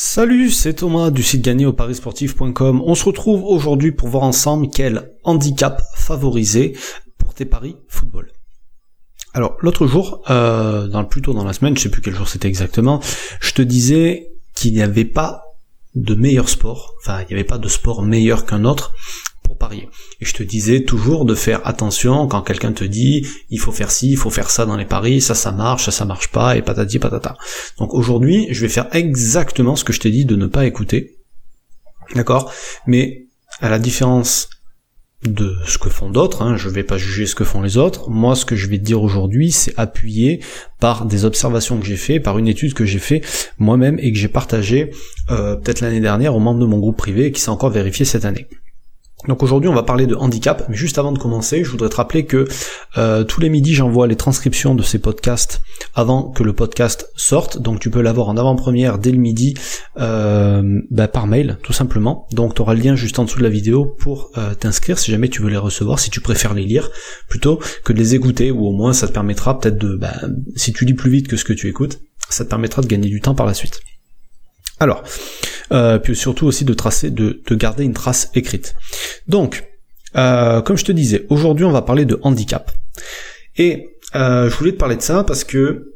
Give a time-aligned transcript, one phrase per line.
[0.00, 2.82] Salut, c'est Thomas du site gagné au parisportif.com.
[2.86, 6.76] On se retrouve aujourd'hui pour voir ensemble quel handicap favoriser
[7.18, 8.30] pour tes paris football.
[9.34, 12.28] Alors l'autre jour, euh, dans le plutôt dans la semaine, je sais plus quel jour
[12.28, 13.00] c'était exactement,
[13.40, 15.42] je te disais qu'il n'y avait pas
[15.96, 18.92] de meilleur sport, enfin il n'y avait pas de sport meilleur qu'un autre
[19.54, 19.88] parier.
[20.20, 23.90] Et je te disais toujours de faire attention quand quelqu'un te dit il faut faire
[23.90, 26.56] ci, il faut faire ça dans les paris, ça ça marche, ça ça marche pas,
[26.56, 27.36] et patati patata.
[27.78, 31.18] Donc aujourd'hui, je vais faire exactement ce que je t'ai dit de ne pas écouter.
[32.14, 32.52] D'accord?
[32.86, 33.26] Mais
[33.60, 34.48] à la différence
[35.24, 38.08] de ce que font d'autres, hein, je vais pas juger ce que font les autres,
[38.08, 40.40] moi ce que je vais te dire aujourd'hui c'est appuyé
[40.78, 43.22] par des observations que j'ai fait, par une étude que j'ai fait
[43.58, 44.92] moi-même et que j'ai partagé
[45.30, 48.04] euh, peut-être l'année dernière aux membres de mon groupe privé et qui s'est encore vérifié
[48.04, 48.46] cette année.
[49.26, 51.96] Donc aujourd'hui on va parler de handicap, mais juste avant de commencer, je voudrais te
[51.96, 52.46] rappeler que
[52.96, 55.60] euh, tous les midis j'envoie les transcriptions de ces podcasts
[55.96, 59.54] avant que le podcast sorte, donc tu peux l'avoir en avant-première dès le midi
[59.98, 62.28] euh, bah, par mail tout simplement.
[62.30, 65.10] Donc tu auras le lien juste en dessous de la vidéo pour euh, t'inscrire si
[65.10, 66.88] jamais tu veux les recevoir, si tu préfères les lire
[67.28, 70.14] plutôt que de les écouter, ou au moins ça te permettra peut-être de, bah,
[70.54, 73.08] si tu lis plus vite que ce que tu écoutes, ça te permettra de gagner
[73.08, 73.80] du temps par la suite.
[74.80, 75.02] Alors,
[75.72, 78.74] euh, puis surtout aussi de tracer, de, garder une trace écrite.
[79.26, 79.64] Donc,
[80.16, 82.70] euh, comme je te disais, aujourd'hui on va parler de handicap.
[83.56, 85.94] Et euh, je voulais te parler de ça parce que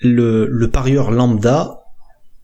[0.00, 1.85] le, le parieur lambda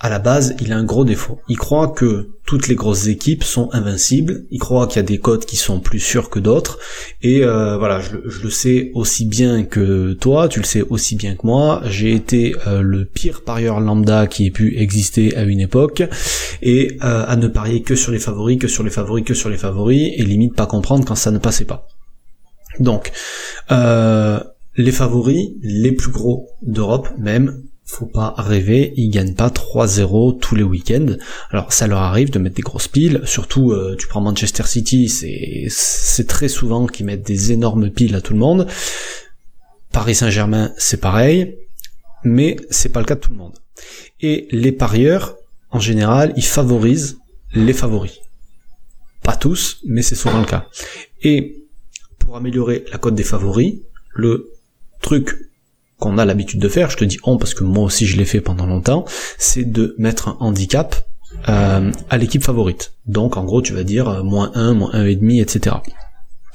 [0.00, 1.40] à la base, il a un gros défaut.
[1.48, 4.44] Il croit que toutes les grosses équipes sont invincibles.
[4.52, 6.78] Il croit qu'il y a des codes qui sont plus sûrs que d'autres.
[7.20, 11.34] Et euh, voilà, je, le sais aussi bien que toi, tu le sais aussi bien
[11.34, 11.82] que moi.
[11.84, 16.04] J'ai été euh, le pire parieur lambda qui ait pu exister à une époque,
[16.62, 19.48] et euh, à ne parier que sur les favoris, que sur les favoris, que sur
[19.48, 21.88] les favoris, et limite pas comprendre quand ça ne passait pas.
[22.78, 23.10] Donc,
[23.68, 30.54] les favoris, les plus gros d'Europe même, faut pas rêver, ils gagnent pas 3-0 tous
[30.54, 31.16] les week-ends.
[31.50, 35.08] Alors ça leur arrive de mettre des grosses piles, surtout euh, tu prends Manchester City,
[35.08, 38.66] c'est très souvent qu'ils mettent des énormes piles à tout le monde.
[39.90, 41.56] Paris Saint-Germain, c'est pareil,
[42.24, 43.56] mais c'est pas le cas de tout le monde.
[44.20, 45.36] Et les parieurs,
[45.70, 47.18] en général, ils favorisent
[47.54, 48.20] les favoris.
[49.22, 50.66] Pas tous, mais c'est souvent le cas.
[51.22, 51.64] Et
[52.18, 53.76] pour améliorer la cote des favoris,
[54.14, 54.52] le
[55.00, 55.47] truc
[55.98, 58.24] qu'on a l'habitude de faire, je te dis on parce que moi aussi je l'ai
[58.24, 59.04] fait pendant longtemps,
[59.36, 61.08] c'est de mettre un handicap
[61.48, 62.92] euh, à l'équipe favorite.
[63.06, 65.76] Donc en gros tu vas dire euh, moins 1, moins 1,5, etc.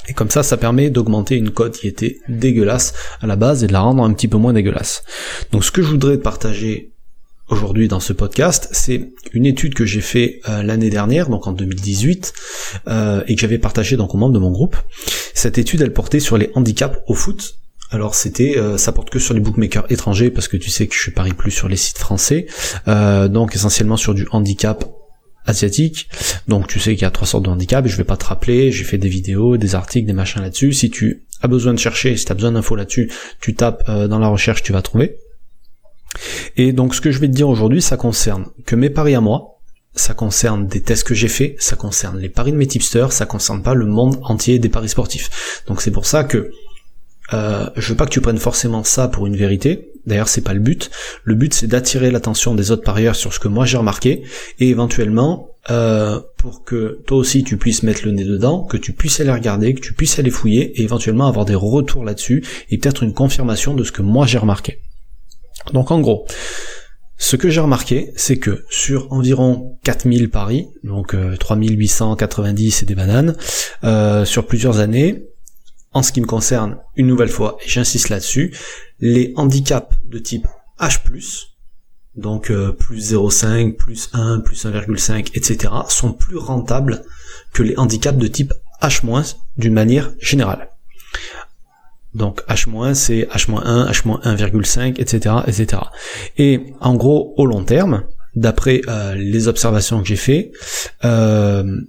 [0.10, 3.68] Et comme ça, ça permet d'augmenter une cote qui était dégueulasse à la base et
[3.68, 5.04] de la rendre un petit peu moins dégueulasse.
[5.52, 6.92] Donc ce que je voudrais partager
[7.50, 11.54] aujourd'hui dans ce podcast, c'est une étude que j'ai fait euh, l'année dernière, donc en
[11.54, 12.34] 2018,
[13.28, 14.76] et que j'avais partagée donc aux membres de mon groupe.
[15.34, 17.58] Cette étude, elle portait sur les handicaps au foot,
[17.94, 20.96] alors c'était, euh, ça porte que sur les bookmakers étrangers parce que tu sais que
[20.96, 22.48] je parie plus sur les sites français,
[22.88, 24.84] euh, donc essentiellement sur du handicap
[25.46, 26.10] asiatique.
[26.48, 28.72] Donc tu sais qu'il y a trois sortes de handicap je vais pas te rappeler,
[28.72, 30.74] j'ai fait des vidéos, des articles, des machins là-dessus.
[30.74, 34.08] Si tu as besoin de chercher, si tu as besoin d'infos là-dessus, tu tapes euh,
[34.08, 35.18] dans la recherche, tu vas trouver.
[36.58, 39.22] Et donc ce que je vais te dire aujourd'hui, ça concerne que mes paris à
[39.22, 39.60] moi,
[39.94, 43.28] ça concerne des tests que j'ai faits, ça concerne les paris de mes tipsters, ça
[43.28, 45.62] concerne pas le monde entier des paris sportifs.
[45.68, 46.50] Donc c'est pour ça que
[47.32, 49.92] euh, je veux pas que tu prennes forcément ça pour une vérité.
[50.06, 50.92] D'ailleurs, c'est pas le but.
[51.24, 54.24] Le but, c'est d'attirer l'attention des autres parieurs sur ce que moi j'ai remarqué,
[54.60, 58.92] et éventuellement, euh, pour que toi aussi tu puisses mettre le nez dedans, que tu
[58.92, 62.78] puisses aller regarder, que tu puisses aller fouiller, et éventuellement avoir des retours là-dessus, et
[62.78, 64.82] peut-être une confirmation de ce que moi j'ai remarqué.
[65.72, 66.28] Donc en gros,
[67.18, 72.96] ce que j'ai remarqué, c'est que sur environ 4000 paris, donc 3890 euh, et des
[72.96, 75.24] bananes, sur plusieurs années,
[75.94, 78.56] en ce qui me concerne, une nouvelle fois, et j'insiste là-dessus,
[79.00, 80.48] les handicaps de type
[80.80, 81.00] H+,
[82.16, 87.04] donc euh, plus 0,5, plus 1, plus 1,5, etc., sont plus rentables
[87.54, 90.70] que les handicaps de type H- d'une manière générale.
[92.14, 95.82] Donc H- c'est H-1, H-1,5, etc., etc.
[96.38, 98.04] Et en gros, au long terme,
[98.36, 100.52] d'après euh, les observations que j'ai fait,
[101.06, 101.82] euh,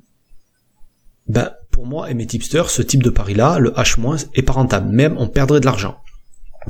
[1.27, 4.95] ben, pour moi et mes tipsters, ce type de pari-là, le H- est pas rentable.
[4.95, 5.97] Même on perdrait de l'argent.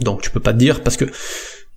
[0.00, 1.04] Donc tu peux pas te dire, parce que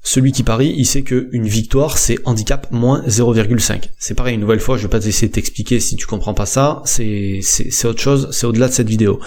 [0.01, 3.89] celui qui parie, il sait qu'une victoire, c'est handicap moins 0,5.
[3.99, 6.45] C'est pareil, une nouvelle fois, je vais pas essayer de t'expliquer si tu comprends pas
[6.45, 7.41] ça, c'est
[7.83, 9.19] autre chose, c'est au-delà de cette vidéo.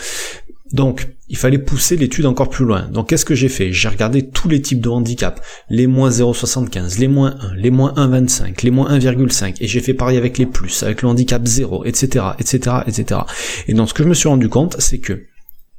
[0.73, 2.89] Donc, il fallait pousser l'étude encore plus loin.
[2.89, 3.73] Donc, qu'est-ce que j'ai fait?
[3.73, 7.95] J'ai regardé tous les types de handicap, les moins 0,75, les moins 1, les moins
[7.95, 11.85] 1,25, les moins 1,5, et j'ai fait pareil avec les plus, avec le handicap 0,
[11.85, 13.21] etc., etc., etc.
[13.69, 15.23] Et donc, ce que je me suis rendu compte, c'est que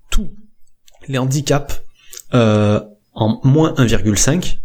[0.09, 0.30] tous
[1.09, 1.81] les handicaps
[2.33, 2.80] euh,
[3.13, 4.57] en moins 1,5,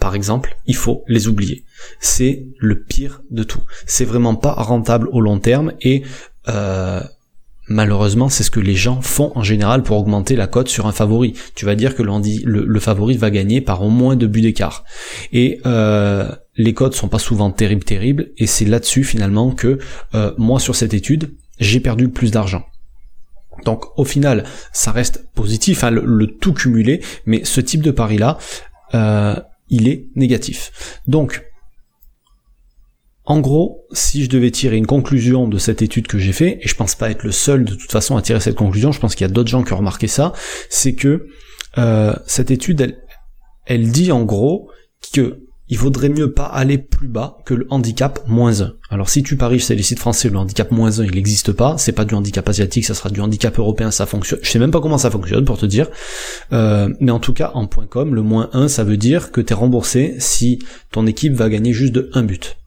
[0.00, 1.64] par exemple, il faut les oublier.
[2.00, 3.62] C'est le pire de tout.
[3.86, 6.02] C'est vraiment pas rentable au long terme et
[6.48, 7.02] euh,
[7.68, 10.92] malheureusement, c'est ce que les gens font en général pour augmenter la cote sur un
[10.92, 11.34] favori.
[11.54, 14.84] Tu vas dire que le, le favori va gagner par au moins deux buts d'écart.
[15.32, 19.78] Et euh, les cotes sont pas souvent terribles, terribles, et c'est là-dessus finalement que
[20.14, 22.64] euh, moi sur cette étude, j'ai perdu plus d'argent.
[23.64, 28.38] Donc au final, ça reste positif, hein, le, tout cumulé, mais ce type de pari-là,
[28.94, 29.36] euh,
[29.68, 31.00] il est négatif.
[31.06, 31.42] Donc
[33.26, 36.68] en gros, si je devais tirer une conclusion de cette étude que j'ai fait, et
[36.68, 39.14] je pense pas être le seul de toute façon à tirer cette conclusion, je pense
[39.14, 40.34] qu'il y a d'autres gens qui ont remarqué ça,
[40.68, 41.26] c'est que
[41.78, 42.96] euh, cette étude,
[43.66, 44.70] elle, dit en gros
[45.12, 45.40] que
[45.70, 48.74] il vaudrait mieux pas aller plus bas que le handicap moins 1.
[48.90, 51.78] Alors si tu paries chez les sites français, le handicap moins 1 il n'existe pas,
[51.78, 54.40] c'est pas du handicap asiatique, ça sera du handicap européen, ça fonctionne.
[54.42, 55.88] Je sais même pas comment ça fonctionne pour te dire.
[56.52, 59.40] Euh, mais en tout cas, en point .com, le moins 1 ça veut dire que
[59.40, 60.58] tu es remboursé si
[60.92, 62.58] ton équipe va gagner juste de 1 but.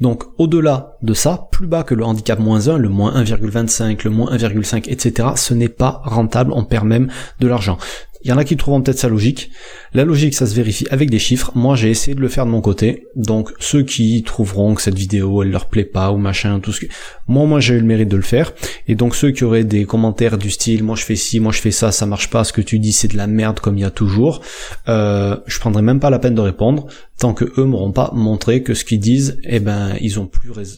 [0.00, 4.10] Donc au-delà de ça, plus bas que le handicap moins 1, le moins 1,25, le
[4.10, 7.08] moins 1,5, etc., ce n'est pas rentable, on perd même
[7.40, 7.78] de l'argent.
[8.22, 9.50] Il y en a qui trouveront peut-être ça logique.
[9.92, 11.52] La logique, ça se vérifie avec des chiffres.
[11.54, 13.06] Moi, j'ai essayé de le faire de mon côté.
[13.14, 16.80] Donc, ceux qui trouveront que cette vidéo, elle leur plaît pas ou machin, tout ce
[16.80, 16.86] que...
[17.28, 18.52] Moi, moi, j'ai eu le mérite de le faire.
[18.88, 21.60] Et donc, ceux qui auraient des commentaires du style, moi, je fais ci, moi, je
[21.60, 23.82] fais ça, ça marche pas, ce que tu dis, c'est de la merde comme il
[23.82, 24.42] y a toujours,
[24.88, 26.86] euh, je prendrai même pas la peine de répondre
[27.18, 30.50] tant que eux m'auront pas montré que ce qu'ils disent, eh ben, ils ont plus
[30.50, 30.76] raison.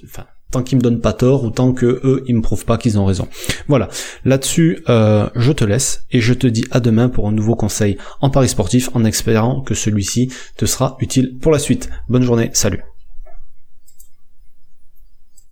[0.51, 2.99] Tant qu'ils me donnent pas tort ou tant que eux ils me prouvent pas qu'ils
[2.99, 3.29] ont raison.
[3.69, 3.89] Voilà.
[4.25, 7.99] Là-dessus, euh, je te laisse et je te dis à demain pour un nouveau conseil
[8.21, 11.91] en paris sportif en espérant que celui-ci te sera utile pour la suite.
[12.09, 12.83] Bonne journée, salut.